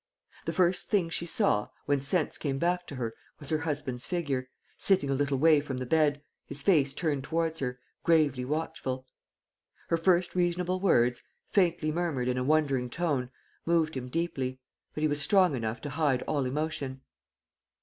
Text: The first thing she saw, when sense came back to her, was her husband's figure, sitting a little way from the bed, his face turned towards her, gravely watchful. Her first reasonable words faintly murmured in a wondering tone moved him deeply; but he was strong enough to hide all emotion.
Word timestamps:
The 0.45 0.51
first 0.53 0.89
thing 0.89 1.11
she 1.11 1.27
saw, 1.27 1.67
when 1.85 2.01
sense 2.01 2.39
came 2.39 2.57
back 2.57 2.87
to 2.87 2.95
her, 2.95 3.13
was 3.39 3.49
her 3.49 3.59
husband's 3.59 4.03
figure, 4.07 4.47
sitting 4.75 5.11
a 5.11 5.13
little 5.13 5.37
way 5.37 5.59
from 5.61 5.77
the 5.77 5.85
bed, 5.85 6.23
his 6.47 6.63
face 6.63 6.91
turned 6.91 7.23
towards 7.23 7.59
her, 7.59 7.79
gravely 8.03 8.43
watchful. 8.43 9.05
Her 9.89 9.97
first 9.97 10.33
reasonable 10.33 10.79
words 10.79 11.21
faintly 11.51 11.91
murmured 11.91 12.27
in 12.29 12.37
a 12.39 12.43
wondering 12.43 12.89
tone 12.89 13.29
moved 13.63 13.93
him 13.95 14.09
deeply; 14.09 14.59
but 14.95 15.03
he 15.03 15.07
was 15.07 15.21
strong 15.21 15.53
enough 15.53 15.79
to 15.81 15.91
hide 15.91 16.23
all 16.23 16.45
emotion. 16.45 17.01